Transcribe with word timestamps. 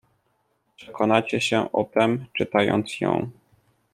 "Przekonacie 0.75 1.41
się 1.41 1.71
o 1.71 1.83
tem, 1.83 2.25
czytając 2.37 3.01
ją." 3.01 3.29